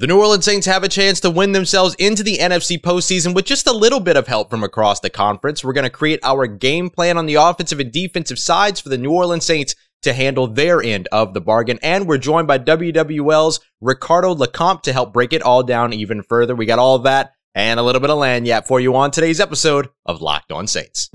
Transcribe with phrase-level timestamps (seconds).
[0.00, 3.44] The New Orleans Saints have a chance to win themselves into the NFC postseason with
[3.44, 5.62] just a little bit of help from across the conference.
[5.62, 8.96] We're going to create our game plan on the offensive and defensive sides for the
[8.96, 11.78] New Orleans Saints to handle their end of the bargain.
[11.82, 16.56] And we're joined by WWL's Ricardo LeCompte to help break it all down even further.
[16.56, 19.38] We got all of that and a little bit of lagniappe for you on today's
[19.38, 21.10] episode of Locked On Saints.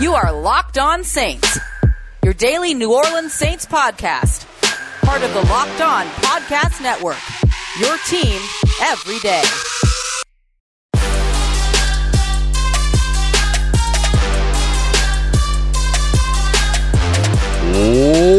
[0.00, 1.58] You are Locked On Saints,
[2.22, 4.46] your daily New Orleans Saints podcast,
[5.02, 7.18] part of the Locked On Podcast Network
[7.80, 8.38] your team
[8.82, 9.42] every day.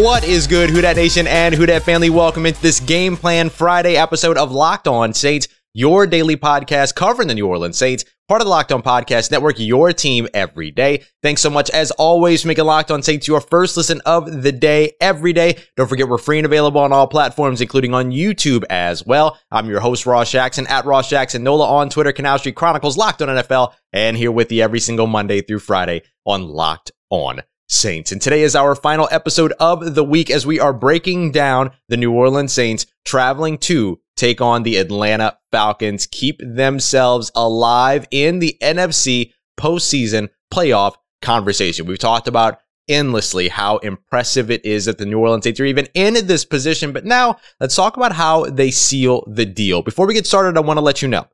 [0.03, 2.11] What is good, Who Dat Nation and Who Dat family?
[2.11, 7.27] Welcome into this Game Plan Friday episode of Locked On Saints your daily podcast covering
[7.27, 11.03] the New Orleans Saints, part of the Locked On Podcast Network, your team every day.
[11.21, 14.51] Thanks so much, as always, for making Locked On Saints your first listen of the
[14.51, 15.57] day every day.
[15.77, 19.37] Don't forget, we're free and available on all platforms, including on YouTube as well.
[19.49, 23.21] I'm your host, Ross Jackson, at Ross Jackson Nola on Twitter, Canal Street Chronicles, Locked
[23.21, 28.11] On NFL, and here with you every single Monday through Friday on Locked On Saints.
[28.11, 31.95] And today is our final episode of the week as we are breaking down the
[31.95, 38.55] New Orleans Saints traveling to take on the Atlanta Falcons, keep themselves alive in the
[38.61, 41.87] NFC postseason playoff conversation.
[41.87, 45.87] We've talked about endlessly how impressive it is that the New Orleans Saints are even
[45.95, 46.91] in this position.
[46.91, 49.81] But now let's talk about how they seal the deal.
[49.81, 51.25] Before we get started, I want to let you know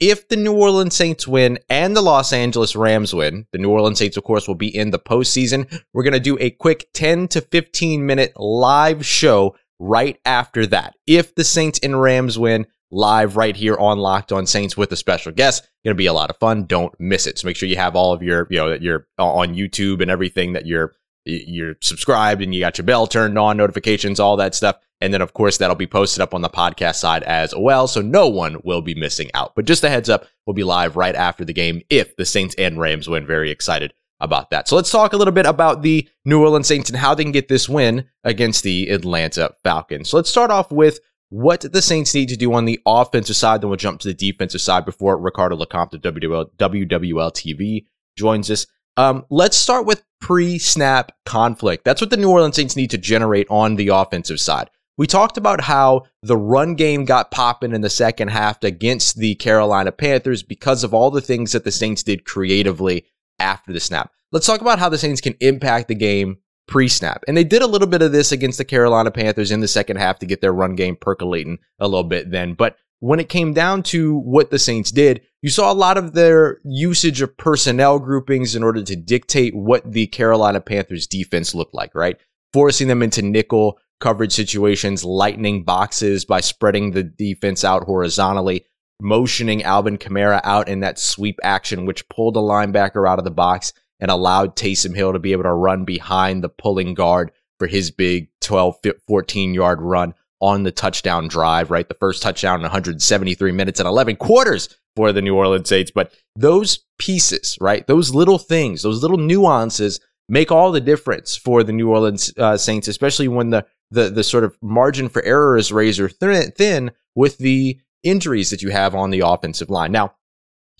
[0.00, 3.98] if the New Orleans Saints win and the Los Angeles Rams win, the New Orleans
[3.98, 5.82] Saints, of course, will be in the postseason.
[5.92, 9.54] We're going to do a quick 10 to 15 minute live show
[9.84, 10.94] right after that.
[11.06, 14.96] If the Saints and Rams win, live right here on Locked On Saints with a
[14.96, 15.68] special guest.
[15.84, 16.64] Going to be a lot of fun.
[16.64, 17.38] Don't miss it.
[17.38, 20.10] So make sure you have all of your, you know, that you're on YouTube and
[20.10, 20.94] everything that you're
[21.26, 24.76] you're subscribed and you got your bell turned on, notifications, all that stuff.
[25.00, 27.88] And then, of course, that'll be posted up on the podcast side as well.
[27.88, 29.54] So no one will be missing out.
[29.54, 32.54] But just a heads up, we'll be live right after the game if the Saints
[32.56, 33.26] and Rams win.
[33.26, 34.68] Very excited about that.
[34.68, 37.32] So let's talk a little bit about the New Orleans Saints and how they can
[37.32, 40.10] get this win against the Atlanta Falcons.
[40.10, 43.60] So let's start off with what the Saints need to do on the offensive side.
[43.60, 47.86] Then we'll jump to the defensive side before Ricardo LeCompte of WWL, WWL TV
[48.16, 48.66] joins us.
[48.96, 51.84] Um, let's start with pre-snap conflict.
[51.84, 54.70] That's what the New Orleans Saints need to generate on the offensive side.
[54.96, 59.34] We talked about how the run game got popping in the second half against the
[59.34, 63.04] Carolina Panthers because of all the things that the Saints did creatively
[63.44, 64.10] after the snap.
[64.32, 67.22] Let's talk about how the Saints can impact the game pre snap.
[67.28, 69.98] And they did a little bit of this against the Carolina Panthers in the second
[69.98, 72.54] half to get their run game percolating a little bit then.
[72.54, 76.14] But when it came down to what the Saints did, you saw a lot of
[76.14, 81.74] their usage of personnel groupings in order to dictate what the Carolina Panthers defense looked
[81.74, 82.16] like, right?
[82.54, 88.64] Forcing them into nickel coverage situations, lightning boxes by spreading the defense out horizontally,
[89.00, 93.30] motioning Alvin Kamara out in that sweep action, which pulled a linebacker out of the
[93.30, 97.66] box and allowed Taysom Hill to be able to run behind the pulling guard for
[97.66, 101.88] his big 12, 14 yard run on the touchdown drive, right?
[101.88, 105.90] The first touchdown in 173 minutes and 11 quarters for the New Orleans Saints.
[105.90, 107.86] But those pieces, right?
[107.86, 112.56] Those little things, those little nuances make all the difference for the New Orleans uh,
[112.56, 117.38] Saints, especially when the, the, the sort of margin for error is razor thin with
[117.38, 119.92] the injuries that you have on the offensive line.
[119.92, 120.14] Now,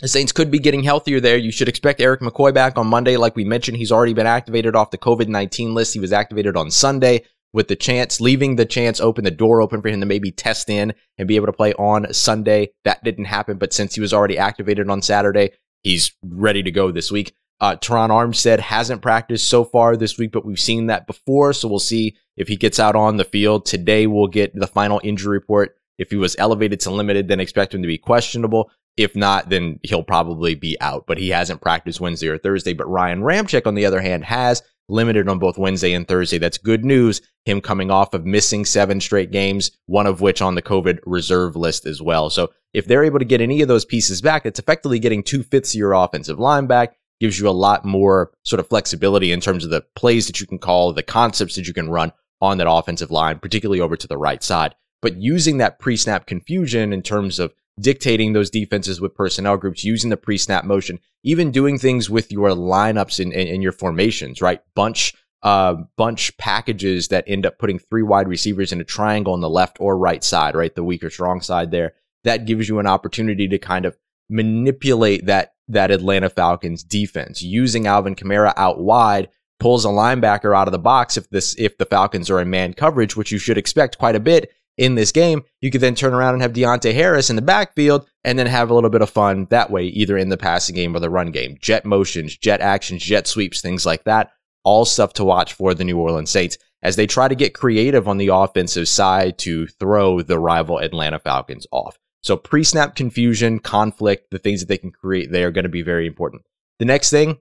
[0.00, 1.36] the Saints could be getting healthier there.
[1.36, 3.16] You should expect Erik McCoy back on Monday.
[3.16, 5.94] Like we mentioned, he's already been activated off the COVID 19 list.
[5.94, 9.80] He was activated on Sunday with the chance, leaving the chance open, the door open
[9.80, 12.72] for him to maybe test in and be able to play on Sunday.
[12.84, 15.52] That didn't happen, but since he was already activated on Saturday,
[15.82, 17.32] he's ready to go this week.
[17.60, 21.52] Uh, Terron Armstead hasn't practiced so far this week, but we've seen that before.
[21.52, 23.64] So we'll see if he gets out on the field.
[23.64, 25.76] Today, we'll get the final injury report.
[25.98, 28.70] If he was elevated to limited, then expect him to be questionable.
[28.96, 32.72] If not, then he'll probably be out, but he hasn't practiced Wednesday or Thursday.
[32.72, 36.38] But Ryan Ramczyk, on the other hand, has limited on both Wednesday and Thursday.
[36.38, 37.20] That's good news.
[37.44, 41.56] Him coming off of missing seven straight games, one of which on the COVID reserve
[41.56, 42.30] list as well.
[42.30, 45.42] So if they're able to get any of those pieces back, it's effectively getting two
[45.42, 46.96] fifths of your offensive line back.
[47.20, 50.46] Gives you a lot more sort of flexibility in terms of the plays that you
[50.46, 54.08] can call, the concepts that you can run on that offensive line, particularly over to
[54.08, 54.74] the right side.
[55.04, 59.84] But using that pre snap confusion in terms of dictating those defenses with personnel groups,
[59.84, 63.72] using the pre-snap motion, even doing things with your lineups and in, in, in, your
[63.72, 64.60] formations, right?
[64.74, 69.40] Bunch, uh, bunch packages that end up putting three wide receivers in a triangle on
[69.40, 70.74] the left or right side, right?
[70.74, 71.94] The weak or strong side there.
[72.22, 73.96] That gives you an opportunity to kind of
[74.30, 79.28] manipulate that that Atlanta Falcons defense using Alvin Kamara out wide
[79.58, 82.72] pulls a linebacker out of the box if this if the Falcons are in man
[82.72, 86.14] coverage, which you should expect quite a bit in this game, you could then turn
[86.14, 89.10] around and have Deonte Harris in the backfield and then have a little bit of
[89.10, 91.56] fun that way, either in the passing game or the run game.
[91.60, 94.32] Jet motions, jet actions, jet sweeps, things like that.
[94.64, 98.08] All stuff to watch for the New Orleans Saints as they try to get creative
[98.08, 101.98] on the offensive side to throw the rival Atlanta Falcons off.
[102.22, 105.70] So pre snap confusion, conflict, the things that they can create, they are going to
[105.70, 106.42] be very important.
[106.78, 107.38] The next thing,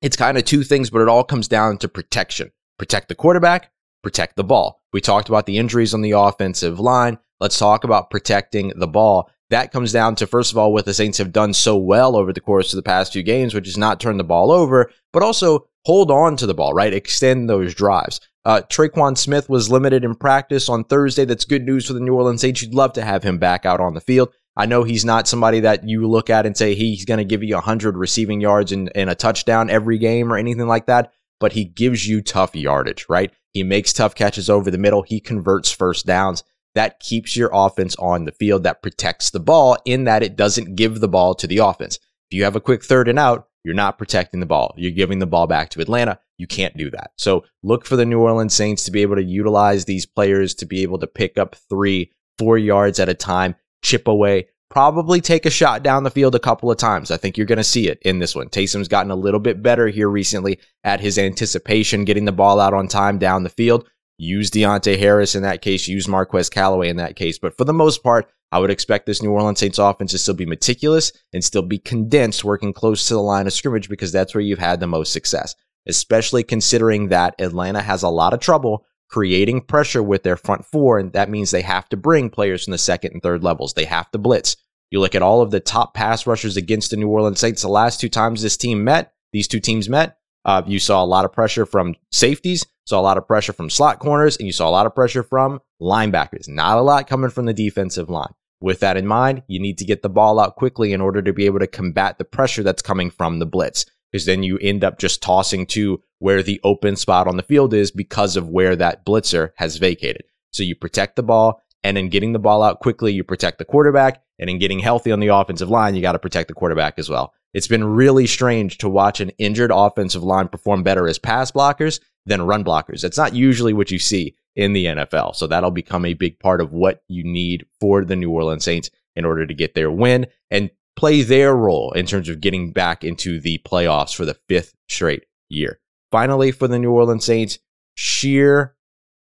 [0.00, 2.52] it's kind of two things, but it all comes down to protection.
[2.78, 3.70] Protect the quarterback,
[4.04, 4.80] protect the ball.
[4.92, 7.18] We talked about the injuries on the offensive line.
[7.40, 9.30] Let's talk about protecting the ball.
[9.50, 12.32] That comes down to, first of all, what the Saints have done so well over
[12.32, 15.22] the course of the past few games, which is not turn the ball over, but
[15.22, 16.94] also hold on to the ball, right?
[16.94, 18.20] Extend those drives.
[18.44, 21.24] Uh, Tre'Quan Smith was limited in practice on Thursday.
[21.24, 22.62] That's good news for the New Orleans Saints.
[22.62, 24.32] You'd love to have him back out on the field.
[24.56, 27.42] I know he's not somebody that you look at and say he's going to give
[27.42, 31.12] you 100 receiving yards and, and a touchdown every game or anything like that,
[31.44, 33.30] but he gives you tough yardage, right?
[33.50, 35.02] He makes tough catches over the middle.
[35.02, 36.42] He converts first downs.
[36.74, 38.62] That keeps your offense on the field.
[38.62, 41.96] That protects the ball in that it doesn't give the ball to the offense.
[42.30, 44.72] If you have a quick third and out, you're not protecting the ball.
[44.78, 46.18] You're giving the ball back to Atlanta.
[46.38, 47.10] You can't do that.
[47.18, 50.64] So look for the New Orleans Saints to be able to utilize these players to
[50.64, 55.46] be able to pick up three, four yards at a time, chip away, probably take
[55.46, 57.10] a shot down the field a couple of times.
[57.10, 58.48] I think you're going to see it in this one.
[58.48, 62.74] Taysom's gotten a little bit better here recently at his anticipation, getting the ball out
[62.74, 63.88] on time down the field.
[64.16, 67.38] Use Deonte Harris in that case, use Marquez Callaway in that case.
[67.38, 70.34] But for the most part, I would expect this New Orleans Saints offense to still
[70.34, 74.34] be meticulous and still be condensed, working close to the line of scrimmage because that's
[74.34, 75.56] where you've had the most success,
[75.88, 80.98] especially considering that Atlanta has a lot of trouble creating pressure with their front four.
[80.98, 83.74] And that means they have to bring players from the second and third levels.
[83.74, 84.56] They have to blitz.
[84.90, 87.62] You look at all of the top pass rushers against the New Orleans Saints.
[87.62, 91.06] The last two times this team met, these two teams met, uh, you saw a
[91.06, 94.52] lot of pressure from safeties, saw a lot of pressure from slot corners, and you
[94.52, 96.48] saw a lot of pressure from linebackers.
[96.48, 98.34] Not a lot coming from the defensive line.
[98.60, 101.32] With that in mind, you need to get the ball out quickly in order to
[101.32, 103.86] be able to combat the pressure that's coming from the blitz.
[104.14, 107.74] Because then you end up just tossing to where the open spot on the field
[107.74, 110.22] is because of where that blitzer has vacated.
[110.52, 113.64] So you protect the ball, and in getting the ball out quickly, you protect the
[113.64, 114.22] quarterback.
[114.38, 117.10] And in getting healthy on the offensive line, you got to protect the quarterback as
[117.10, 117.34] well.
[117.54, 121.98] It's been really strange to watch an injured offensive line perform better as pass blockers
[122.24, 123.00] than run blockers.
[123.00, 125.34] That's not usually what you see in the NFL.
[125.34, 128.90] So that'll become a big part of what you need for the New Orleans Saints
[129.16, 133.04] in order to get their win and play their role in terms of getting back
[133.04, 135.80] into the playoffs for the fifth straight year.
[136.10, 137.58] Finally, for the New Orleans Saints,
[137.94, 138.76] sheer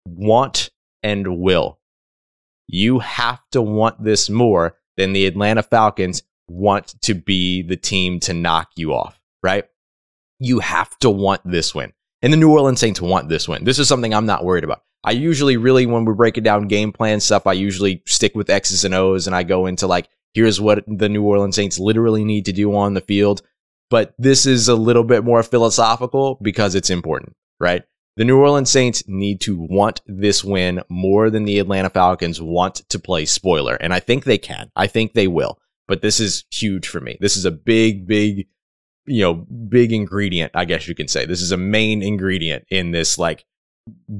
[0.06, 0.70] want
[1.02, 1.78] and will
[2.66, 8.20] you have to want this more than the Atlanta Falcons want to be the team
[8.20, 9.64] to knock you off, right?
[10.38, 11.92] You have to want this win.
[12.22, 13.64] And the New Orleans Saints want this win.
[13.64, 14.82] This is something I'm not worried about.
[15.04, 18.84] I usually really, when we're breaking down game plan stuff, I usually stick with X's
[18.84, 22.44] and O's and I go into like, here's what the New Orleans Saints literally need
[22.44, 23.42] to do on the field.
[23.90, 27.84] But this is a little bit more philosophical because it's important, right?
[28.16, 32.76] The New Orleans Saints need to want this win more than the Atlanta Falcons want
[32.88, 33.74] to play spoiler.
[33.76, 34.70] And I think they can.
[34.76, 35.58] I think they will.
[35.86, 37.18] But this is huge for me.
[37.20, 38.46] This is a big, big,
[39.06, 41.26] you know, big ingredient, I guess you can say.
[41.26, 43.44] This is a main ingredient in this like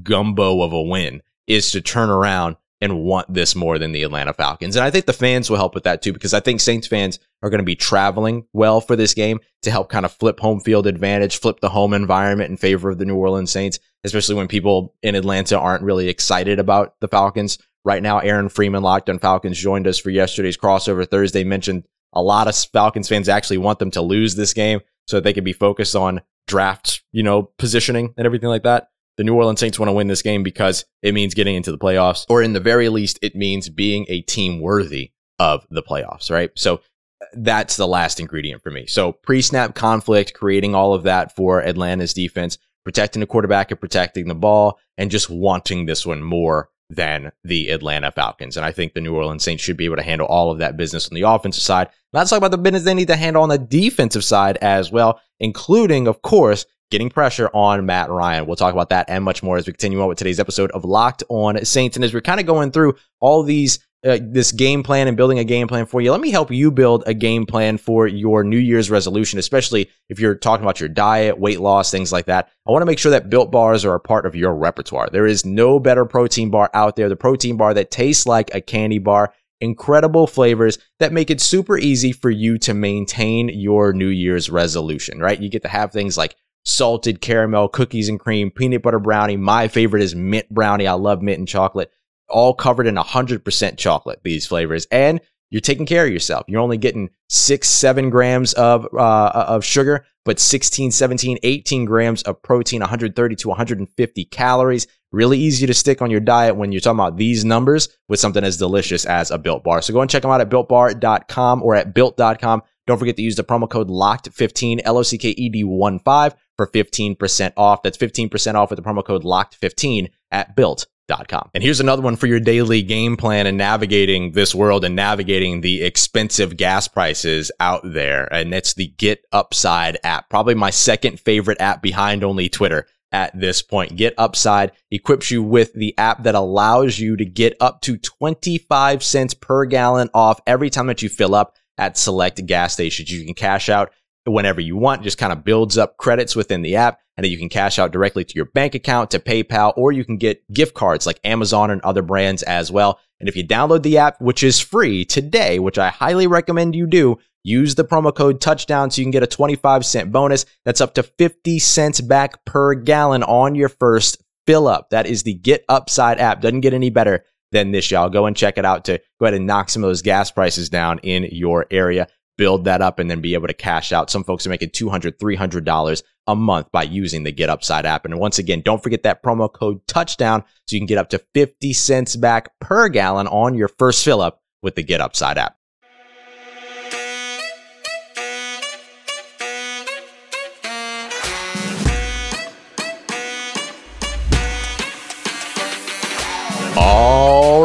[0.02, 4.35] gumbo of a win is to turn around and want this more than the Atlanta
[4.35, 4.77] Falcons.
[4.77, 7.19] And I think the fans will help with that too, because I think Saints fans
[7.43, 10.61] are going to be traveling well for this game to help kind of flip home
[10.61, 14.49] field advantage, flip the home environment in favor of the New Orleans Saints, especially when
[14.49, 17.59] people in Atlanta aren't really excited about the Falcons.
[17.87, 22.23] Right now, Aaron Freeman, Locked on Falcons, joined us for yesterday's crossover Thursday, mentioned a
[22.23, 25.45] lot of Falcons fans actually want them to lose this game so that they can
[25.45, 29.78] be focused on draft, you know, positioning and everything like that the New Orleans Saints
[29.78, 32.61] want to win this game because it means getting into the playoffs, or in the
[32.61, 36.50] very least, it means being a team worthy of the playoffs, right?
[36.56, 36.76] So
[37.21, 38.87] uh, that's the last ingredient for me.
[38.87, 43.80] So pre snap conflict, creating all of that for Atlanta's defense, protecting the quarterback and
[43.80, 48.56] protecting the ball, and just wanting this one more than the Atlanta Falcons.
[48.56, 50.76] And I think the New Orleans Saints should be able to handle all of that
[50.76, 51.88] business on the offensive side.
[52.12, 55.21] Let's talk about the business they need to handle on the defensive side as well,
[55.40, 58.47] including, of course, getting pressure on Matt Ryan.
[58.47, 60.85] We'll talk about that and much more as we continue on with today's episode of
[60.85, 61.97] Locked On Saints.
[61.97, 65.38] And as we're kind of going through all these uh, this game plan and building
[65.38, 66.12] a game plan for you.
[66.12, 70.21] Let me help you build a game plan for your New Year's resolution, especially if
[70.21, 72.50] you're talking about your diet, weight loss, things like that.
[72.67, 75.09] I want to make sure that built bars are a part of your repertoire.
[75.11, 77.09] There is no better protein bar out there.
[77.09, 81.79] The protein bar that tastes like a candy bar, incredible flavors that make it super
[81.79, 85.41] easy for you to maintain your New Year's resolution, right?
[85.41, 89.37] You get to have things like salted caramel, cookies and cream, peanut butter brownie.
[89.37, 90.87] My favorite is mint brownie.
[90.87, 91.90] I love mint and chocolate.
[92.26, 94.87] all covered in 100% chocolate, these flavors.
[94.90, 96.47] And you're taking care of yourself.
[96.49, 102.23] You're only getting six, seven grams of, uh, of sugar, but 16, 17, 18 grams
[102.23, 104.87] of protein, 130 to 150 calories.
[105.12, 108.42] Really easy to stick on your diet when you're talking about these numbers with something
[108.42, 109.83] as delicious as a built bar.
[109.83, 112.62] So go and check them out at builtbar.com or at built.com.
[112.87, 116.00] Don't forget to use the promo code LOCKED15, L O C K E D 1
[116.00, 117.82] 5 for 15% off.
[117.82, 121.50] That's 15% off with the promo code LOCKED15 at built Com.
[121.52, 125.61] And here's another one for your daily game plan and navigating this world and navigating
[125.61, 128.32] the expensive gas prices out there.
[128.32, 133.38] And it's the Get Upside app, probably my second favorite app behind only Twitter at
[133.38, 133.96] this point.
[133.96, 139.02] Get Upside equips you with the app that allows you to get up to 25
[139.02, 143.12] cents per gallon off every time that you fill up at select gas stations.
[143.12, 143.92] You can cash out
[144.33, 147.38] whenever you want, just kind of builds up credits within the app and then you
[147.38, 150.75] can cash out directly to your bank account, to PayPal, or you can get gift
[150.75, 152.99] cards like Amazon and other brands as well.
[153.21, 156.87] And if you download the app, which is free today, which I highly recommend you
[156.87, 160.45] do, use the promo code touchdown so you can get a 25 cent bonus.
[160.64, 164.90] That's up to 50 cents back per gallon on your first fill up.
[164.90, 166.40] That is the Get Upside app.
[166.40, 168.11] Doesn't get any better than this, y'all.
[168.11, 170.69] Go and check it out to go ahead and knock some of those gas prices
[170.69, 174.11] down in your area build that up and then be able to cash out.
[174.11, 178.05] Some folks are making $200, $300 a month by using the Get Upside app.
[178.05, 181.19] And once again, don't forget that promo code touchdown so you can get up to
[181.35, 185.57] 50 cents back per gallon on your first fill up with the Get Upside app.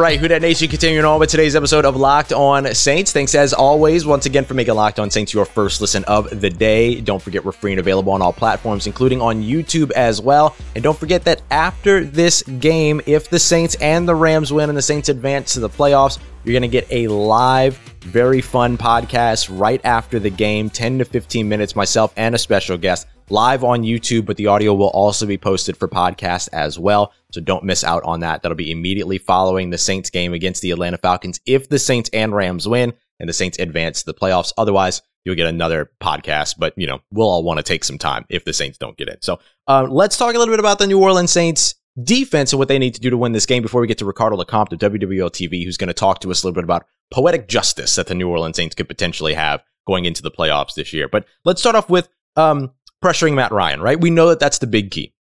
[0.09, 3.13] Right, Who Dat Nation continuing on with today's episode of Locked On Saints.
[3.13, 6.49] Thanks as always, once again, for making Locked On Saints your first listen of the
[6.49, 6.99] day.
[6.99, 10.55] Don't forget we're free and available on all platforms, including on YouTube as well.
[10.73, 14.75] And don't forget that after this game, if the Saints and the Rams win and
[14.75, 19.55] the Saints advance to the playoffs, you're going to get a live, very fun podcast
[19.59, 23.83] right after the game, 10 to 15 minutes, myself and a special guest live on
[23.83, 27.13] YouTube, but the audio will also be posted for podcast as well.
[27.31, 28.41] So don't miss out on that.
[28.41, 32.33] That'll be immediately following the Saints game against the Atlanta Falcons if the Saints and
[32.33, 34.53] Rams win and the Saints advance to the playoffs.
[34.57, 38.25] Otherwise, you'll get another podcast, but you know, we'll all want to take some time
[38.29, 39.21] if the Saints don't get in.
[39.21, 42.67] So uh, let's talk a little bit about the New Orleans Saints defense and what
[42.67, 44.79] they need to do to win this game before we get to Ricardo LeCompte of
[44.79, 48.07] WWL TV, who's going to talk to us a little bit about poetic justice that
[48.07, 51.07] the New Orleans Saints could potentially have going into the playoffs this year.
[51.07, 52.71] But let's start off with um,
[53.03, 53.99] pressuring Matt Ryan, right?
[53.99, 55.13] We know that that's the big key.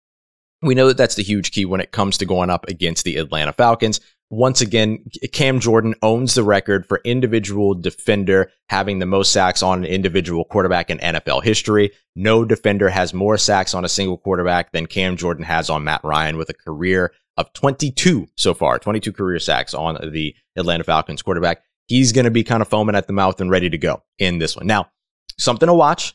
[0.61, 3.17] We know that that's the huge key when it comes to going up against the
[3.17, 4.01] Atlanta Falcons.
[4.31, 9.79] Once again, Cam Jordan owns the record for individual defender having the most sacks on
[9.79, 11.91] an individual quarterback in NFL history.
[12.15, 16.03] No defender has more sacks on a single quarterback than Cam Jordan has on Matt
[16.03, 21.23] Ryan with a career of 22 so far, 22 career sacks on the Atlanta Falcons
[21.23, 21.63] quarterback.
[21.87, 24.37] He's going to be kind of foaming at the mouth and ready to go in
[24.37, 24.67] this one.
[24.67, 24.91] Now,
[25.39, 26.13] something to watch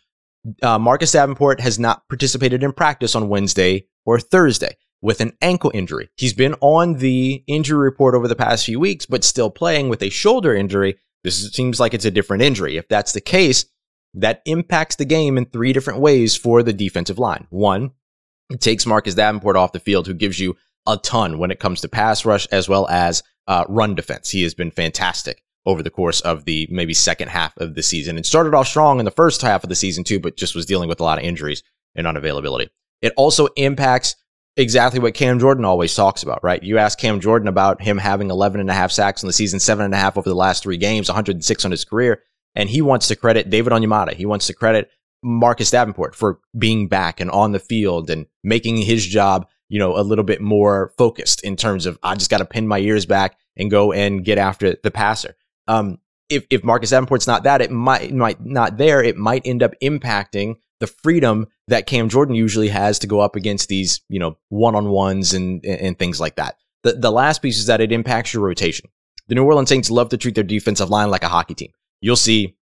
[0.63, 5.71] uh, Marcus Davenport has not participated in practice on Wednesday or Thursday with an ankle
[5.75, 6.09] injury.
[6.17, 10.03] He's been on the injury report over the past few weeks, but still playing with
[10.03, 10.97] a shoulder injury.
[11.23, 12.77] This seems like it's a different injury.
[12.77, 13.67] If that's the case,
[14.15, 17.47] that impacts the game in three different ways for the defensive line.
[17.51, 17.91] One,
[18.51, 21.81] it takes Marcus Davenport off the field, who gives you a ton when it comes
[21.81, 24.31] to pass rush as well as uh, run defense.
[24.31, 28.16] He has been fantastic over the course of the maybe second half of the season
[28.16, 30.66] and started off strong in the first half of the season too, but just was
[30.66, 31.62] dealing with a lot of injuries
[31.94, 32.68] and unavailability.
[33.00, 34.16] It also impacts
[34.56, 36.62] exactly what Cam Jordan always talks about, right?
[36.62, 39.59] You ask Cam Jordan about him having 11 and a half sacks in the season,
[39.59, 42.23] seven and a half over the last three games, 106 on his career.
[42.54, 44.14] And he wants to credit David Onyemata.
[44.14, 44.90] He wants to credit
[45.23, 49.97] Marcus Davenport for being back and on the field and making his job, you know,
[49.97, 53.06] a little bit more focused in terms of, I just got to pin my ears
[53.06, 55.35] back and go and get after the passer.
[55.68, 59.02] Um, if if Marcus Davenport's not that, it might might not there.
[59.02, 63.37] It might end up impacting the freedom that Cam Jordan usually has to go up
[63.37, 66.56] against these you know one on ones and and things like that.
[66.83, 68.88] The the last piece is that it impacts your rotation.
[69.28, 71.73] The New Orleans Saints love to treat their defensive line like a hockey team.
[72.00, 72.56] You'll see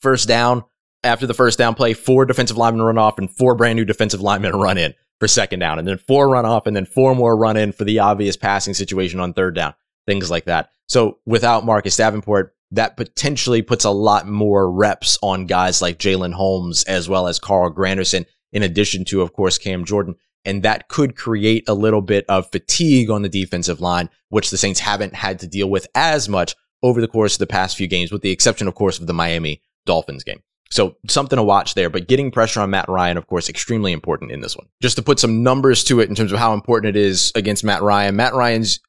[0.00, 0.64] first down
[1.02, 4.20] after the first down play, four defensive linemen run off and four brand new defensive
[4.20, 7.36] linemen run in for second down, and then four run off and then four more
[7.36, 9.74] run in for the obvious passing situation on third down
[10.06, 10.70] things like that.
[10.88, 16.32] So without Marcus Davenport, that potentially puts a lot more reps on guys like Jalen
[16.32, 20.16] Holmes as well as Carl Granderson, in addition to, of course, Cam Jordan.
[20.44, 24.56] And that could create a little bit of fatigue on the defensive line, which the
[24.56, 27.88] Saints haven't had to deal with as much over the course of the past few
[27.88, 30.42] games, with the exception, of course, of the Miami Dolphins game.
[30.70, 34.32] So something to watch there, but getting pressure on Matt Ryan, of course, extremely important
[34.32, 34.66] in this one.
[34.82, 37.64] Just to put some numbers to it in terms of how important it is against
[37.64, 38.16] Matt Ryan.
[38.16, 38.80] Matt Ryan's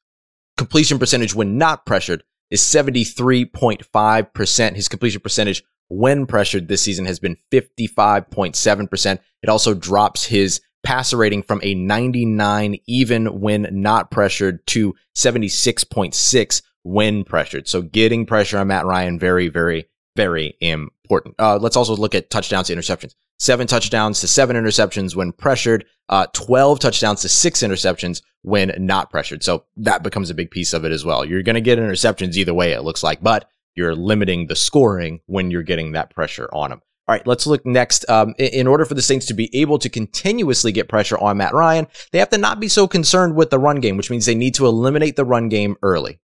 [0.58, 4.74] completion percentage when not pressured is 73.5%.
[4.74, 9.18] His completion percentage when pressured this season has been 55.7%.
[9.42, 16.62] It also drops his passer rating from a 99 even when not pressured to 76.6
[16.82, 17.66] when pressured.
[17.68, 21.34] So getting pressure on Matt Ryan, very, very, very important.
[21.38, 23.14] Uh, let's also look at touchdowns to interceptions.
[23.38, 29.10] Seven touchdowns to seven interceptions when pressured, uh, 12 touchdowns to six interceptions when not
[29.10, 29.44] pressured.
[29.44, 31.24] So that becomes a big piece of it as well.
[31.24, 35.20] You're going to get interceptions either way, it looks like, but you're limiting the scoring
[35.26, 36.80] when you're getting that pressure on him.
[37.06, 38.04] All right, let's look next.
[38.10, 41.54] Um, in order for the Saints to be able to continuously get pressure on Matt
[41.54, 44.34] Ryan, they have to not be so concerned with the run game, which means they
[44.34, 46.20] need to eliminate the run game early.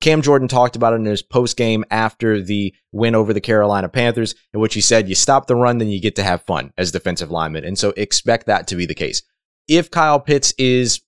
[0.00, 3.88] Cam Jordan talked about it in his post game after the win over the Carolina
[3.88, 6.72] Panthers, in which he said, You stop the run, then you get to have fun
[6.78, 7.64] as defensive lineman.
[7.64, 9.22] And so expect that to be the case.
[9.68, 11.00] If Kyle Pitts is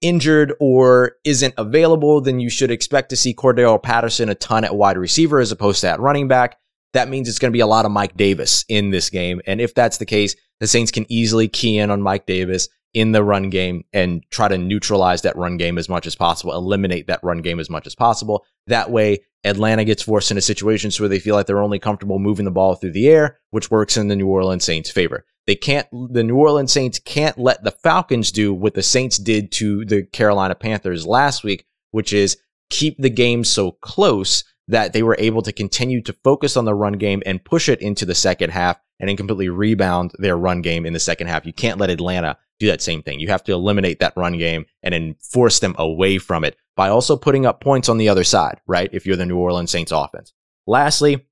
[0.00, 4.74] injured or isn't available, then you should expect to see Cordarrelle Patterson a ton at
[4.74, 6.56] wide receiver as opposed to at running back
[6.92, 9.40] that means it's going to be a lot of Mike Davis in this game.
[9.46, 13.12] And if that's the case, the Saints can easily key in on Mike Davis in
[13.12, 17.06] the run game and try to neutralize that run game as much as possible, eliminate
[17.06, 18.44] that run game as much as possible.
[18.66, 22.44] That way, Atlanta gets forced into situations where they feel like they're only comfortable moving
[22.44, 25.24] the ball through the air, which works in the New Orleans Saints' favor.
[25.46, 29.50] They can't, the New Orleans Saints can't let the Falcons do what the Saints did
[29.52, 32.36] to the Carolina Panthers last week, which is
[32.70, 36.74] keep the game so close that they were able to continue to focus on the
[36.74, 40.62] run game and push it into the second half and then completely rebound their run
[40.62, 41.46] game in the second half.
[41.46, 43.18] You can't let Atlanta do that same thing.
[43.18, 46.88] You have to eliminate that run game and then force them away from it by
[46.88, 48.90] also putting up points on the other side, right?
[48.92, 50.32] If you're the New Orleans Saints offense.
[50.66, 51.26] Lastly,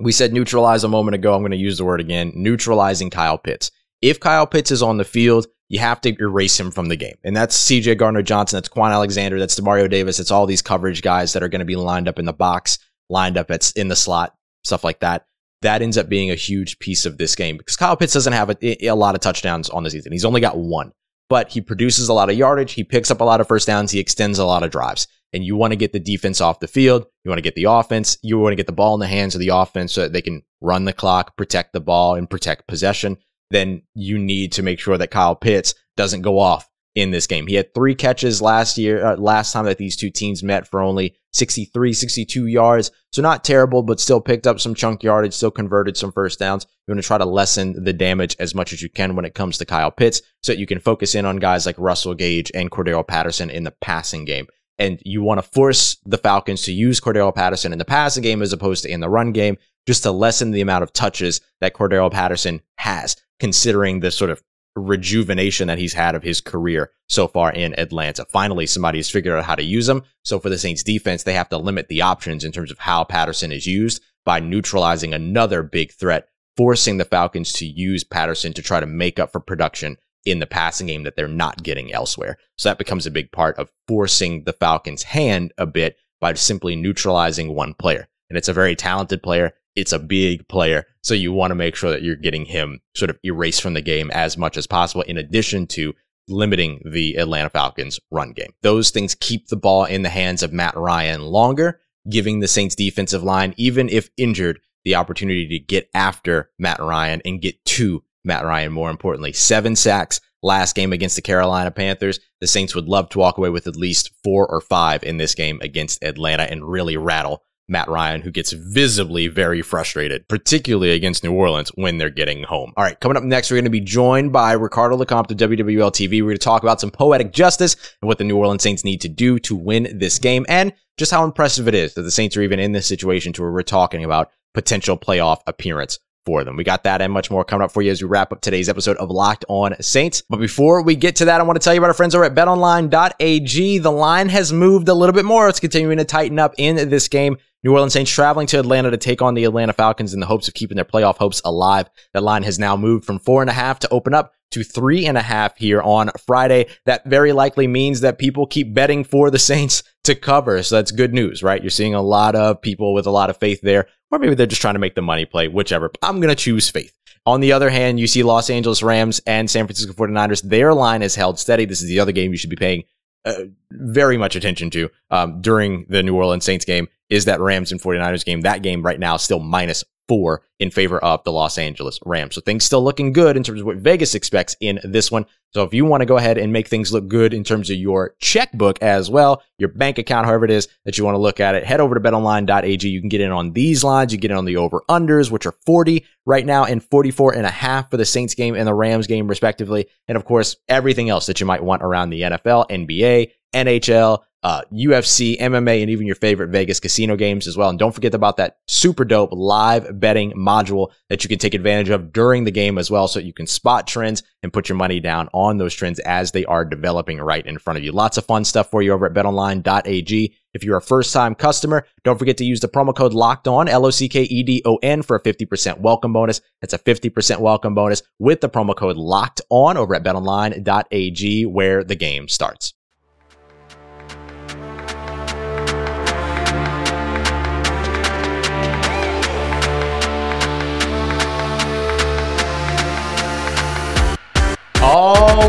[0.00, 1.34] we said neutralize a moment ago.
[1.34, 3.70] I'm going to use the word again neutralizing Kyle Pitts.
[4.02, 7.16] If Kyle Pitts is on the field, you have to erase him from the game.
[7.24, 11.02] And that's CJ Gardner Johnson, that's Kwon Alexander, that's Demario Davis, it's all these coverage
[11.02, 13.88] guys that are going to be lined up in the box, lined up at, in
[13.88, 14.34] the slot,
[14.64, 15.26] stuff like that.
[15.62, 18.50] That ends up being a huge piece of this game because Kyle Pitts doesn't have
[18.50, 20.12] a, a lot of touchdowns on the season.
[20.12, 20.92] He's only got one,
[21.28, 22.72] but he produces a lot of yardage.
[22.72, 23.90] He picks up a lot of first downs.
[23.90, 25.08] He extends a lot of drives.
[25.32, 27.04] And you want to get the defense off the field.
[27.24, 28.16] You want to get the offense.
[28.22, 30.22] You want to get the ball in the hands of the offense so that they
[30.22, 33.18] can run the clock, protect the ball, and protect possession
[33.50, 37.46] then you need to make sure that Kyle Pitts doesn't go off in this game.
[37.46, 40.80] He had three catches last year, uh, last time that these two teams met for
[40.80, 42.90] only 63, 62 yards.
[43.12, 46.66] So not terrible, but still picked up some chunk yardage, still converted some first downs.
[46.86, 49.34] You want to try to lessen the damage as much as you can when it
[49.34, 52.50] comes to Kyle Pitts so that you can focus in on guys like Russell Gage
[52.54, 54.46] and Cordarrelle Patterson in the passing game.
[54.78, 58.42] And you want to force the Falcons to use Cordarrelle Patterson in the passing game
[58.42, 61.74] as opposed to in the run game, just to lessen the amount of touches that
[61.74, 64.42] Cordarrelle Patterson has considering the sort of
[64.78, 68.24] rejuvenation that he's had of his career so far in Atlanta.
[68.26, 70.02] Finally, somebody has figured out how to use him.
[70.24, 73.04] So for the Saints defense, they have to limit the options in terms of how
[73.04, 78.62] Patterson is used by neutralizing another big threat, forcing the Falcons to use Patterson to
[78.62, 82.36] try to make up for production in the passing game that they're not getting elsewhere.
[82.56, 86.76] So that becomes a big part of forcing the Falcons' hand a bit by simply
[86.76, 88.08] neutralizing one player.
[88.28, 90.84] And it's a very talented player it's a big player.
[91.02, 93.80] So you want to make sure that you're getting him sort of erased from the
[93.80, 95.94] game as much as possible, in addition to
[96.28, 98.52] limiting the Atlanta Falcons run game.
[98.62, 102.74] Those things keep the ball in the hands of Matt Ryan longer, giving the Saints
[102.74, 108.02] defensive line, even if injured, the opportunity to get after Matt Ryan and get to
[108.24, 109.32] Matt Ryan, more importantly.
[109.32, 112.20] Seven sacks last game against the Carolina Panthers.
[112.40, 115.34] The Saints would love to walk away with at least four or five in this
[115.34, 121.22] game against Atlanta and really rattle Matt Ryan, who gets visibly very frustrated, particularly against
[121.22, 122.72] New Orleans when they're getting home.
[122.76, 125.92] All right, coming up next, we're going to be joined by Ricardo LeCompte of WWL
[125.92, 126.22] TV.
[126.22, 129.02] We're going to talk about some poetic justice and what the New Orleans Saints need
[129.02, 132.36] to do to win this game and just how impressive it is that the Saints
[132.36, 136.56] are even in this situation to where we're talking about potential playoff appearance for them.
[136.56, 138.68] We got that and much more coming up for you as we wrap up today's
[138.68, 140.22] episode of Locked On Saints.
[140.28, 142.24] But before we get to that, I want to tell you about our friends over
[142.24, 143.78] at betonline.ag.
[143.78, 145.48] The line has moved a little bit more.
[145.48, 147.38] It's continuing to tighten up in this game.
[147.64, 150.46] New Orleans Saints traveling to Atlanta to take on the Atlanta Falcons in the hopes
[150.46, 151.90] of keeping their playoff hopes alive.
[152.12, 155.06] That line has now moved from four and a half to open up to three
[155.06, 156.66] and a half here on Friday.
[156.86, 160.62] That very likely means that people keep betting for the Saints to cover.
[160.62, 161.60] So that's good news, right?
[161.60, 164.46] You're seeing a lot of people with a lot of faith there, or maybe they're
[164.46, 165.90] just trying to make the money play, whichever.
[166.00, 166.94] I'm going to choose faith.
[167.26, 170.42] On the other hand, you see Los Angeles Rams and San Francisco 49ers.
[170.42, 171.64] Their line is held steady.
[171.64, 172.84] This is the other game you should be paying
[173.24, 173.34] uh,
[173.70, 177.80] very much attention to um, during the New Orleans Saints game is that Rams and
[177.80, 178.42] 49ers game.
[178.42, 182.34] That game right now still minus four in favor of the Los Angeles Rams.
[182.34, 185.26] So things still looking good in terms of what Vegas expects in this one.
[185.54, 187.76] So if you want to go ahead and make things look good in terms of
[187.76, 191.40] your checkbook as well, your bank account, however it is that you want to look
[191.40, 192.88] at it, head over to betonline.ag.
[192.88, 194.12] You can get in on these lines.
[194.12, 197.46] You get in on the over unders, which are 40 right now and 44 and
[197.46, 199.86] a half for the Saints game and the Rams game, respectively.
[200.06, 204.62] And of course, everything else that you might want around the NFL, NBA, NHL, uh,
[204.72, 207.70] UFC, MMA, and even your favorite Vegas casino games as well.
[207.70, 211.88] And don't forget about that super dope live betting module that you can take advantage
[211.88, 213.08] of during the game as well.
[213.08, 216.44] So you can spot trends and put your money down on those trends as they
[216.44, 217.90] are developing right in front of you.
[217.90, 220.34] Lots of fun stuff for you over at betonline.ag.
[220.54, 223.68] If you're a first time customer, don't forget to use the promo code locked on,
[223.68, 226.40] L O C K E D O N, for a 50% welcome bonus.
[226.60, 231.84] That's a 50% welcome bonus with the promo code locked on over at betonline.ag, where
[231.84, 232.74] the game starts.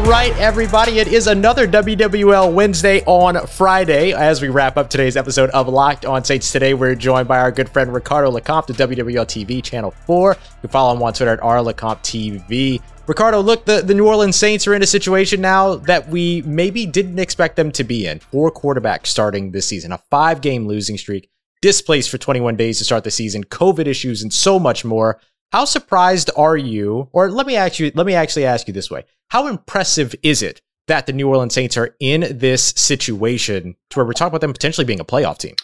[0.10, 0.98] Right, everybody.
[0.98, 4.12] It is another WWL Wednesday on Friday.
[4.12, 7.52] As we wrap up today's episode of Locked On Saints, today we're joined by our
[7.52, 10.32] good friend Ricardo LeCompte of WWL TV Channel 4.
[10.32, 12.82] You can follow him on Twitter at rlecomte TV.
[13.06, 16.88] Ricardo, look, the, the New Orleans Saints are in a situation now that we maybe
[16.88, 18.18] didn't expect them to be in.
[18.18, 21.30] Four quarterbacks starting this season, a five game losing streak,
[21.62, 25.22] displaced for 21 days to start the season, COVID issues, and so much more.
[25.52, 27.10] How surprised are you?
[27.12, 29.06] Or let me ask you, let me actually ask you this way.
[29.30, 34.06] How impressive is it that the New Orleans Saints are in this situation to where
[34.06, 35.56] we're talking about them potentially being a playoff team?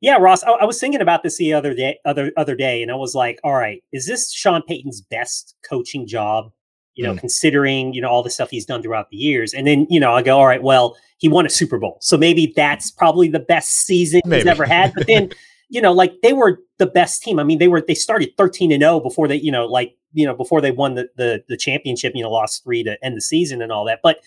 [0.00, 2.90] Yeah, Ross, I, I, was thinking about this the other day, other other day, and
[2.90, 6.52] I was like, all right, is this Sean Payton's best coaching job?
[6.94, 7.18] You know, mm.
[7.18, 10.14] considering you know all the stuff he's done throughout the years, and then you know
[10.14, 13.40] I go, all right, well, he won a Super Bowl, so maybe that's probably the
[13.40, 14.40] best season maybe.
[14.40, 14.94] he's ever had.
[14.94, 15.30] But then
[15.70, 17.38] you know, like they were the best team.
[17.38, 20.26] I mean, they were they started 13 and 0 before they, you know, like, you
[20.26, 23.22] know, before they won the the, the championship, you know, lost 3 to end the
[23.22, 24.00] season and all that.
[24.02, 24.18] But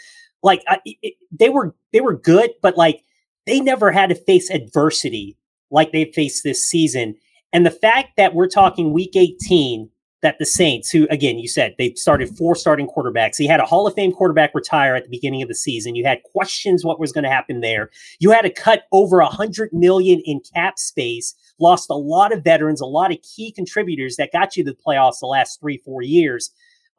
[0.41, 3.03] like I, it, they were they were good, but like
[3.45, 5.37] they never had to face adversity
[5.69, 7.15] like they faced this season.
[7.51, 9.89] And the fact that we're talking week 18
[10.23, 13.37] that the Saints, who again, you said they started four starting quarterbacks.
[13.37, 15.95] He had a Hall of Fame quarterback retire at the beginning of the season.
[15.95, 17.91] You had questions what was going to happen there.
[18.19, 21.35] You had to cut over a hundred million in cap space.
[21.59, 24.77] Lost a lot of veterans, a lot of key contributors that got you to the
[24.77, 26.49] playoffs the last three, four years.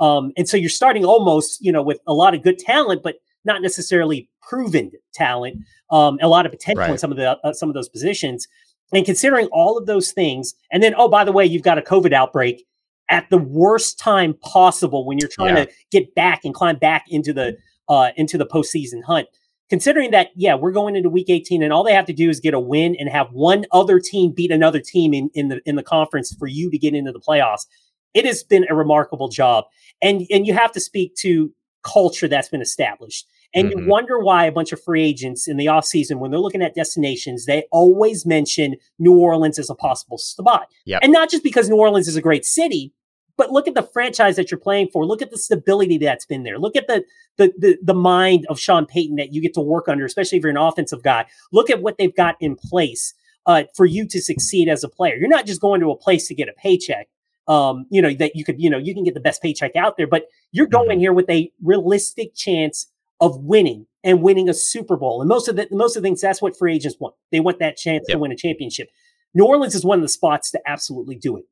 [0.00, 3.16] Um, and so you're starting almost, you know, with a lot of good talent, but
[3.44, 5.58] not necessarily proven talent.
[5.90, 6.90] Um, a lot of potential right.
[6.90, 8.46] in some of the uh, some of those positions.
[8.92, 11.82] And considering all of those things, and then oh by the way, you've got a
[11.82, 12.66] COVID outbreak
[13.10, 15.64] at the worst time possible when you're trying yeah.
[15.66, 17.56] to get back and climb back into the
[17.88, 19.28] uh, into the postseason hunt.
[19.70, 22.38] Considering that, yeah, we're going into week 18, and all they have to do is
[22.38, 25.76] get a win and have one other team beat another team in, in the in
[25.76, 27.66] the conference for you to get into the playoffs.
[28.12, 29.64] It has been a remarkable job,
[30.02, 33.26] and and you have to speak to culture that's been established.
[33.54, 33.80] And mm-hmm.
[33.80, 36.74] you wonder why a bunch of free agents in the offseason, when they're looking at
[36.74, 40.68] destinations, they always mention New Orleans as a possible spot.
[40.86, 41.00] Yep.
[41.02, 42.92] And not just because New Orleans is a great city,
[43.36, 45.04] but look at the franchise that you're playing for.
[45.06, 46.58] Look at the stability that's been there.
[46.58, 47.04] Look at the
[47.36, 50.42] the the, the mind of Sean Payton that you get to work under, especially if
[50.42, 51.26] you're an offensive guy.
[51.52, 53.12] Look at what they've got in place
[53.46, 55.16] uh, for you to succeed as a player.
[55.16, 57.08] You're not just going to a place to get a paycheck
[57.46, 59.96] um, you know, that you could, you know, you can get the best paycheck out
[59.96, 61.00] there, but you're going mm-hmm.
[61.00, 62.86] here with a realistic chance
[63.20, 65.20] of winning and winning a Super Bowl.
[65.20, 67.14] And most of the most of the things that's what free agents want.
[67.33, 68.16] They want that chance yep.
[68.16, 68.88] to win a championship.
[69.35, 71.44] New Orleans is one of the spots to absolutely do it.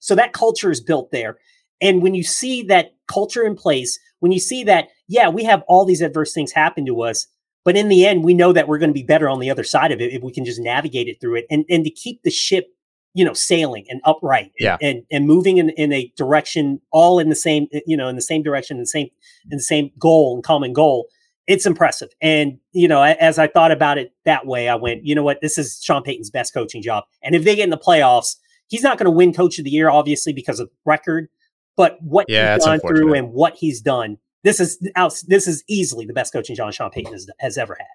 [0.00, 1.38] So that culture is built there.
[1.80, 5.62] And when you see that culture in place, when you see that, yeah, we have
[5.66, 7.26] all these adverse things happen to us,
[7.64, 9.64] but in the end, we know that we're going to be better on the other
[9.64, 12.22] side of it if we can just navigate it through it and, and to keep
[12.22, 12.68] the ship
[13.14, 14.76] you know sailing and upright yeah.
[14.80, 18.16] and and moving in, in a direction all in the same eh, you know in
[18.16, 19.08] the same direction and same
[19.50, 21.06] in the same goal and common goal.
[21.48, 22.10] It's impressive.
[22.20, 25.40] And you know as i thought about it that way i went you know what?
[25.42, 27.04] This is sean payton's best coaching job.
[27.22, 28.36] And if they get in the playoffs
[28.68, 31.28] he's not going to win coach of the year obviously because of record
[31.76, 34.78] but what yeah, he's gone through and what he's done this is
[35.26, 37.86] this is easily the best coaching job sean payton has, has ever had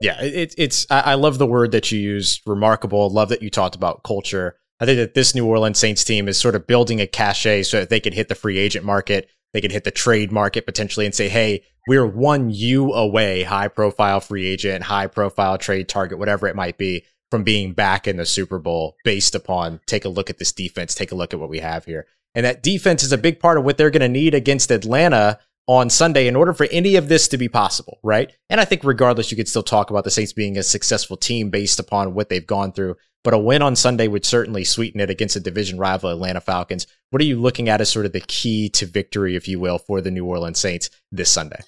[0.00, 0.86] yeah, it, it's.
[0.90, 3.10] I love the word that you used, remarkable.
[3.10, 4.56] Love that you talked about culture.
[4.80, 7.80] I think that this New Orleans Saints team is sort of building a cachet so
[7.80, 11.04] that they can hit the free agent market, they can hit the trade market potentially,
[11.04, 16.18] and say, "Hey, we're one you away, high profile free agent, high profile trade target,
[16.18, 20.08] whatever it might be, from being back in the Super Bowl." Based upon take a
[20.10, 22.06] look at this defense, take a look at what we have here,
[22.36, 25.40] and that defense is a big part of what they're going to need against Atlanta
[25.68, 28.32] on Sunday in order for any of this to be possible, right?
[28.48, 31.50] And I think regardless, you could still talk about the Saints being a successful team
[31.50, 32.96] based upon what they've gone through.
[33.22, 36.86] But a win on Sunday would certainly sweeten it against a division rival, Atlanta Falcons.
[37.10, 39.78] What are you looking at as sort of the key to victory, if you will,
[39.78, 41.60] for the New Orleans Saints this Sunday?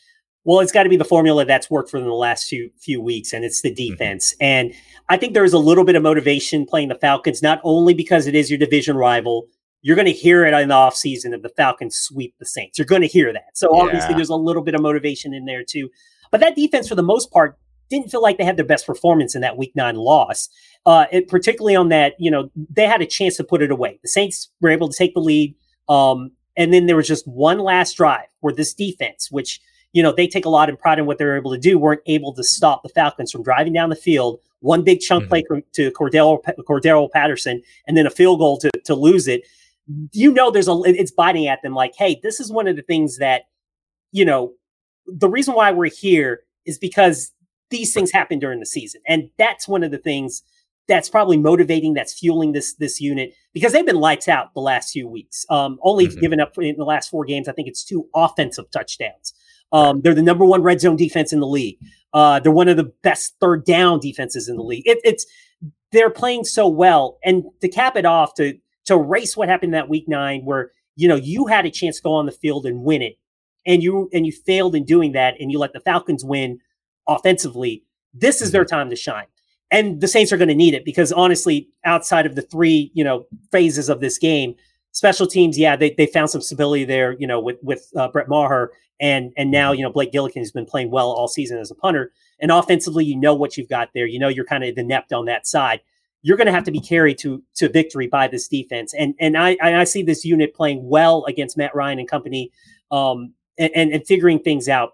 [0.44, 3.02] Well, it's got to be the formula that's worked for them the last few few
[3.02, 3.92] weeks, and it's the mm-hmm.
[3.92, 4.32] defense.
[4.32, 4.44] Mm-hmm.
[4.44, 4.74] And
[5.10, 8.34] I think there's a little bit of motivation playing the Falcons, not only because it
[8.34, 9.48] is your division rival,
[9.82, 12.78] you're going to hear it in the offseason of the Falcons sweep the Saints.
[12.78, 13.56] You're going to hear that.
[13.56, 13.82] So yeah.
[13.82, 15.88] obviously there's a little bit of motivation in there too.
[16.30, 19.34] But that defense, for the most part, didn't feel like they had their best performance
[19.34, 20.48] in that week nine loss.
[20.86, 23.98] Uh, it, particularly on that, you know, they had a chance to put it away.
[24.02, 25.54] The Saints were able to take the lead.
[25.88, 29.60] Um, and then there was just one last drive where this defense, which,
[29.92, 32.02] you know, they take a lot of pride in what they're able to do, weren't
[32.06, 34.40] able to stop the Falcons from driving down the field.
[34.60, 35.30] One big chunk mm-hmm.
[35.30, 39.42] play to Cordarrelle, Cordarrelle Patterson, and then a field goal to, to lose it
[40.12, 42.82] you know there's a it's biting at them like hey this is one of the
[42.82, 43.42] things that
[44.12, 44.52] you know
[45.06, 47.32] the reason why we're here is because
[47.70, 49.00] these things happen during the season.
[49.06, 50.42] And that's one of the things
[50.88, 54.90] that's probably motivating that's fueling this this unit because they've been lights out the last
[54.90, 55.46] few weeks.
[55.48, 56.20] Um, only mm-hmm.
[56.20, 59.32] given up in the last four games i think it's two offensive touchdowns.
[59.72, 61.78] Um, they're the number one red zone defense in the league.
[62.12, 64.82] Uh, they're one of the best third down defenses in the league.
[64.84, 65.24] It, it's
[65.92, 68.58] they're playing so well and to cap it off to
[68.90, 72.02] to race what happened that week nine, where you know you had a chance to
[72.02, 73.18] go on the field and win it,
[73.66, 76.58] and you and you failed in doing that, and you let the Falcons win
[77.08, 77.84] offensively.
[78.12, 78.76] This is their mm-hmm.
[78.76, 79.26] time to shine,
[79.70, 83.04] and the Saints are going to need it because honestly, outside of the three you
[83.04, 84.54] know phases of this game,
[84.92, 88.28] special teams, yeah, they they found some stability there, you know, with with uh, Brett
[88.28, 89.78] Maher and and now mm-hmm.
[89.78, 92.12] you know Blake Gillikin has been playing well all season as a punter.
[92.42, 94.06] And offensively, you know what you've got there.
[94.06, 95.80] You know you're kind of inept on that side
[96.22, 98.94] you're going to have to be carried to to victory by this defense.
[98.94, 102.50] And and I I see this unit playing well against Matt Ryan and company,
[102.90, 104.92] um, and, and, and figuring things out,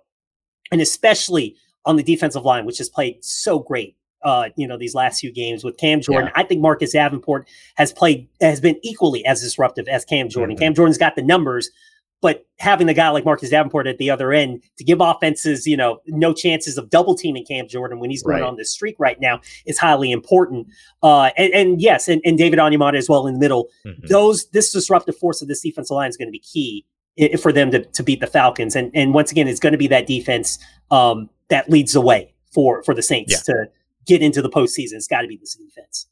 [0.71, 3.97] and especially on the defensive line, which has played so great.
[4.23, 6.31] Uh, you know these last few games with Cam Jordan.
[6.35, 6.41] Yeah.
[6.41, 10.57] I think Marcus Davenport has played has been equally as disruptive as Cam Jordan.
[10.57, 10.65] Mm-hmm.
[10.65, 11.71] Cam Jordan's got the numbers,
[12.27, 15.77] but having the guy like Marcus Davenport at the other end to give offenses, you
[15.77, 18.43] know, no chances of double teaming Cam Jordan when he's going right.
[18.43, 20.67] on this streak right now is highly important.
[21.05, 23.69] Uh, and, and yes, and, and David Onyemata as well in the middle.
[23.87, 24.09] Mm-hmm.
[24.09, 26.85] Those this disruptive force of this defensive line is going to be key
[27.41, 28.75] for them to, to beat the Falcons.
[28.75, 30.59] And and once again, it's going to be that defense
[30.91, 33.55] um, that leads the way for for the Saints yeah.
[33.55, 33.71] to
[34.05, 34.95] get into the postseason.
[34.95, 36.09] It's got to be this defense.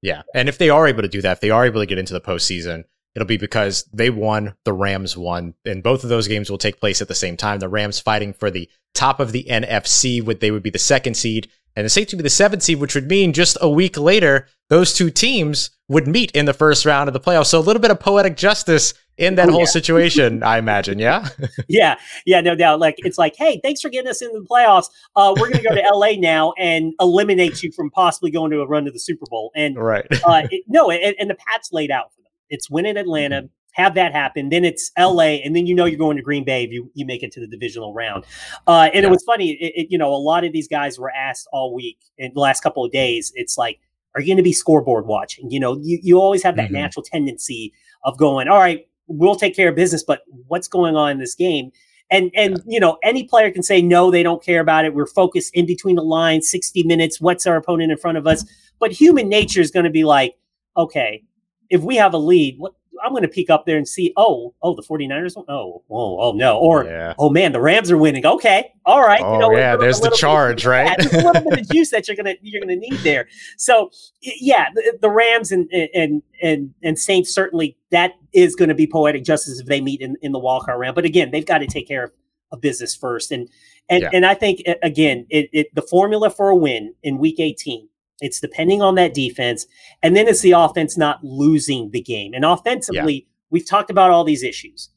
[0.00, 1.98] Yeah, and if they are able to do that, if they are able to get
[1.98, 6.28] into the postseason it'll be because they won, the Rams won, and both of those
[6.28, 7.58] games will take place at the same time.
[7.58, 11.14] The Rams fighting for the top of the NFC, would they would be the second
[11.16, 13.96] seed, and the Saints would be the seventh seed, which would mean just a week
[13.96, 17.46] later, those two teams would meet in the first round of the playoffs.
[17.46, 19.66] So a little bit of poetic justice in that oh, whole yeah.
[19.66, 20.98] situation, I imagine.
[20.98, 21.28] Yeah.
[21.68, 21.96] yeah.
[22.26, 22.40] Yeah.
[22.40, 22.80] No doubt.
[22.80, 24.86] Like, it's like, hey, thanks for getting us into the playoffs.
[25.16, 28.60] Uh, we're going to go to LA now and eliminate you from possibly going to
[28.60, 29.50] a run to the Super Bowl.
[29.54, 30.06] And right.
[30.24, 32.12] uh, it, no, and, and the Pats laid out
[32.50, 33.46] it's win in Atlanta, mm-hmm.
[33.82, 34.50] have that happen.
[34.50, 37.06] Then it's LA, and then you know you're going to Green Bay if you, you
[37.06, 38.24] make it to the divisional round.
[38.66, 39.08] Uh, and yeah.
[39.08, 41.74] it was funny, it, it, you know, a lot of these guys were asked all
[41.74, 43.32] week in the last couple of days.
[43.34, 43.80] It's like,
[44.14, 45.50] are you going to be scoreboard watching?
[45.50, 46.74] You know, you, you always have that mm-hmm.
[46.74, 47.72] natural tendency
[48.04, 51.34] of going, all right, we'll take care of business, but what's going on in this
[51.34, 51.70] game?
[52.12, 52.62] And and yeah.
[52.66, 54.94] you know, any player can say no, they don't care about it.
[54.94, 57.20] We're focused in between the lines, 60 minutes.
[57.20, 58.44] What's our opponent in front of us?
[58.80, 60.34] But human nature is going to be like,
[60.76, 61.22] okay,
[61.70, 64.54] if we have a lead, what, I'm going to peek up there and see, oh,
[64.62, 66.58] oh, the 49ers, oh, oh, oh, no.
[66.58, 67.14] Or, yeah.
[67.18, 68.26] oh, man, the Rams are winning.
[68.26, 68.72] Okay.
[68.84, 69.22] All right.
[69.22, 70.94] Oh, you know, yeah, there's the charge, right?
[71.12, 73.28] Yeah, a little bit of juice that you're going to, you're going to need there.
[73.56, 78.74] So, yeah, the, the Rams and, and, and, and Saints, certainly that is going to
[78.74, 80.94] be poetic justice if they meet in, in the wildcard round.
[80.94, 82.12] But again, they've got to take care of,
[82.52, 83.32] of business first.
[83.32, 83.48] And,
[83.88, 84.10] and, yeah.
[84.12, 87.88] and I think, again, it, it, the formula for a win in week 18
[88.20, 89.66] it's depending on that defense.
[90.02, 92.34] And then it's the offense not losing the game.
[92.34, 93.32] And offensively, yeah.
[93.50, 94.90] we've talked about all these issues.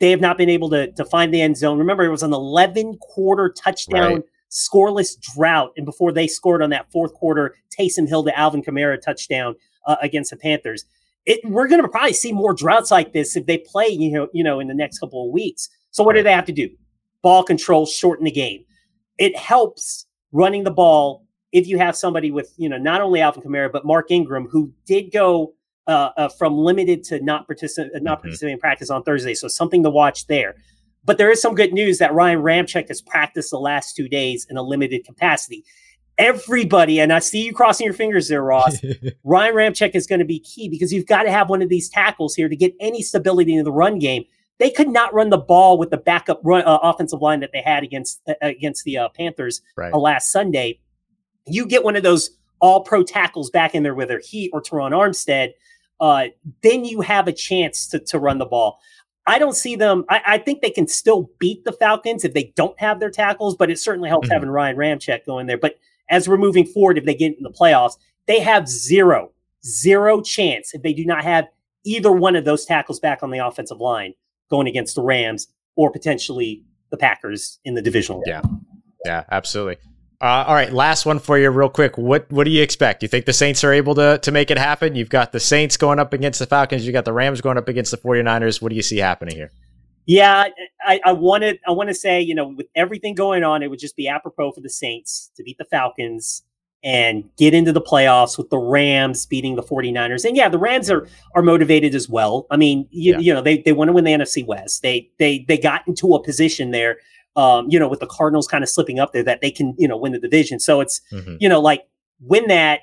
[0.00, 1.78] They have not been able to, to find the end zone.
[1.78, 4.22] Remember, it was an 11 quarter touchdown right.
[4.50, 5.72] scoreless drought.
[5.76, 9.54] And before they scored on that fourth quarter, Taysom Hill to Alvin Kamara touchdown
[9.86, 10.84] uh, against the Panthers.
[11.26, 14.28] It, we're going to probably see more droughts like this if they play, you know,
[14.32, 15.68] you know, in the next couple of weeks.
[15.90, 16.20] So what right.
[16.20, 16.70] do they have to do?
[17.22, 18.64] Ball control, shorten the game.
[19.18, 23.42] It helps running the ball if you have somebody with, you know, not only Alvin
[23.42, 25.54] Kamara, but Mark Ingram, who did go
[25.86, 28.22] uh, uh, from limited to not, particip- not mm-hmm.
[28.22, 29.34] participating in practice on Thursday.
[29.34, 30.54] So something to watch there.
[31.04, 34.46] But there is some good news that Ryan Ramczyk has practiced the last two days
[34.50, 35.64] in a limited capacity.
[36.18, 38.78] Everybody, and I see you crossing your fingers there, Ross.
[39.24, 41.88] Ryan Ramczyk is going to be key because you've got to have one of these
[41.88, 44.24] tackles here to get any stability in the run game.
[44.58, 47.62] they could not run the ball with the backup run, uh, offensive line that they
[47.62, 49.94] had against uh, against the uh, Panthers right.
[49.94, 50.78] last Sunday.
[51.46, 54.92] You get one of those all pro tackles back in there, whether he or Terron
[54.92, 55.52] Armstead,
[56.00, 56.26] uh,
[56.62, 58.80] then you have a chance to, to run the ball.
[59.26, 60.04] I don't see them.
[60.08, 63.54] I, I, think they can still beat the Falcons if they don't have their tackles,
[63.54, 64.34] but it certainly helps mm-hmm.
[64.34, 65.58] having Ryan Ramczyk going there.
[65.58, 65.76] But
[66.08, 69.30] as we're moving forward, if they get in the playoffs, they have zero,
[69.64, 71.48] zero chance if they do not have
[71.84, 74.14] either one of those tackles back on the offensive line
[74.50, 78.22] going against the Rams or potentially the Packers in the divisional.
[78.26, 78.42] Yeah,
[79.04, 79.76] yeah, absolutely.
[80.22, 81.96] Uh, all right, last one for you, real quick.
[81.96, 83.02] What what do you expect?
[83.02, 84.94] You think the Saints are able to to make it happen?
[84.94, 86.86] You've got the Saints going up against the Falcons.
[86.86, 88.60] You got the Rams going up against the 49ers.
[88.60, 89.50] What do you see happening here?
[90.04, 90.48] Yeah,
[90.84, 93.78] I, I wanted I want to say, you know, with everything going on, it would
[93.78, 96.42] just be apropos for the Saints to beat the Falcons
[96.82, 100.24] and get into the playoffs with the Rams beating the 49ers.
[100.24, 102.46] And yeah, the Rams are are motivated as well.
[102.50, 103.18] I mean, you, yeah.
[103.20, 104.82] you know, they they want to win the NFC West.
[104.82, 106.98] They they they got into a position there
[107.36, 109.86] um, you know, with the Cardinals kind of slipping up there that they can, you
[109.86, 110.58] know, win the division.
[110.58, 111.36] So it's, mm-hmm.
[111.40, 111.86] you know, like
[112.20, 112.80] win that,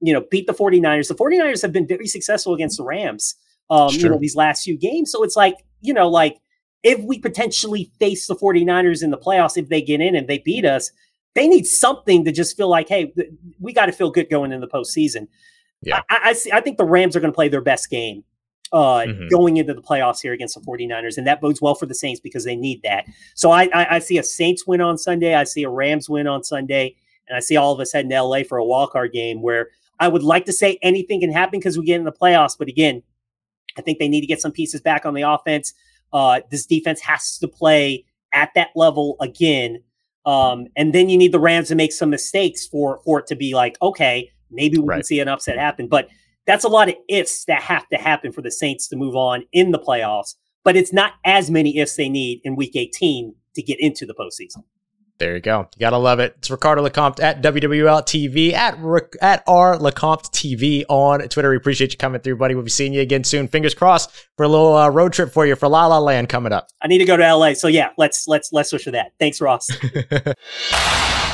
[0.00, 1.08] you know, beat the 49ers.
[1.08, 3.34] The 49ers have been very successful against the Rams,
[3.70, 5.10] um, you know, these last few games.
[5.10, 6.38] So it's like, you know, like
[6.82, 10.38] if we potentially face the 49ers in the playoffs, if they get in and they
[10.38, 10.90] beat us,
[11.34, 13.12] they need something to just feel like, hey,
[13.60, 15.28] we got to feel good going in the postseason.
[15.82, 16.00] Yeah.
[16.08, 18.24] I, I, see, I think the Rams are going to play their best game
[18.72, 19.28] uh, mm-hmm.
[19.28, 21.16] going into the playoffs here against the 49ers.
[21.16, 23.06] And that bodes well for the Saints because they need that.
[23.34, 25.34] So I, I, I, see a Saints win on Sunday.
[25.34, 26.94] I see a Rams win on Sunday.
[27.28, 29.68] And I see all of us heading to LA for a wildcard game where
[30.00, 32.56] I would like to say anything can happen because we get in the playoffs.
[32.58, 33.02] But again,
[33.76, 35.72] I think they need to get some pieces back on the offense.
[36.12, 39.82] Uh, this defense has to play at that level again.
[40.26, 43.36] Um, and then you need the Rams to make some mistakes for, for it to
[43.36, 44.96] be like, okay, maybe we right.
[44.96, 45.88] can see an upset happen.
[45.88, 46.08] But
[46.48, 49.44] that's a lot of ifs that have to happen for the Saints to move on
[49.52, 50.34] in the playoffs,
[50.64, 54.14] but it's not as many ifs they need in week 18 to get into the
[54.14, 54.64] postseason.
[55.18, 55.68] There you go.
[55.76, 56.36] You gotta love it.
[56.38, 58.78] It's Ricardo LeCompte at WWL TV at
[59.20, 61.50] at R LeCompte TV on Twitter.
[61.50, 62.54] We appreciate you coming through, buddy.
[62.54, 63.48] We'll be seeing you again soon.
[63.48, 66.52] Fingers crossed for a little uh, road trip for you for La La Land coming
[66.52, 66.68] up.
[66.80, 69.12] I need to go to LA, so yeah, let's let's let's wish for that.
[69.18, 69.68] Thanks, Ross.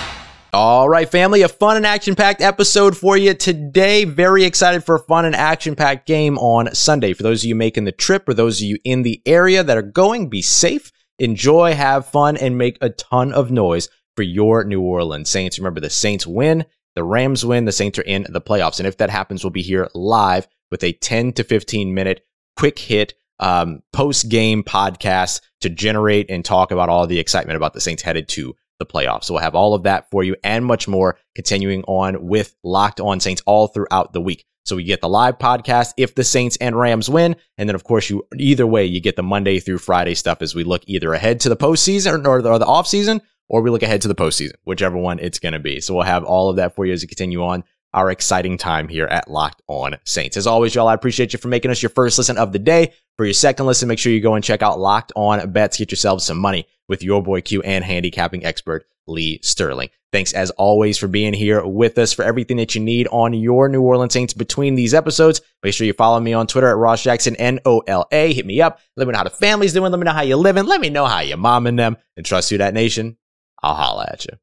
[0.54, 4.04] All right, family, a fun and action packed episode for you today.
[4.04, 7.12] Very excited for a fun and action packed game on Sunday.
[7.12, 9.76] For those of you making the trip or those of you in the area that
[9.76, 14.62] are going, be safe, enjoy, have fun, and make a ton of noise for your
[14.62, 15.58] New Orleans Saints.
[15.58, 16.64] Remember, the Saints win,
[16.94, 18.78] the Rams win, the Saints are in the playoffs.
[18.78, 22.24] And if that happens, we'll be here live with a 10 to 15 minute
[22.56, 27.74] quick hit um, post game podcast to generate and talk about all the excitement about
[27.74, 29.24] the Saints headed to the playoffs.
[29.24, 33.00] So we'll have all of that for you and much more continuing on with Locked
[33.00, 34.44] On Saints all throughout the week.
[34.64, 37.37] So we get the live podcast if the Saints and Rams win.
[37.58, 40.54] And then, of course, you either way, you get the Monday through Friday stuff as
[40.54, 43.82] we look either ahead to the postseason or the, or the offseason, or we look
[43.82, 45.80] ahead to the postseason, whichever one it's going to be.
[45.80, 47.62] So we'll have all of that for you as we continue on
[47.94, 50.37] our exciting time here at Locked On Saints.
[50.37, 52.92] As always, y'all, I appreciate you for making us your first listen of the day.
[53.16, 55.78] For your second listen, make sure you go and check out Locked On Bets.
[55.78, 59.90] Get yourselves some money with your boy Q and handicapping expert Lee Sterling.
[60.12, 63.68] Thanks as always for being here with us for everything that you need on your
[63.68, 65.40] New Orleans Saints between these episodes.
[65.62, 68.33] Make sure you follow me on Twitter at Ross Jackson, N O L A.
[68.33, 68.78] Hit me up.
[68.96, 69.90] Let me know how the family's doing.
[69.90, 70.66] Let me know how you're living.
[70.66, 71.96] Let me know how you're momming them.
[72.16, 73.16] And trust you, that nation.
[73.62, 74.38] I'll holla at you.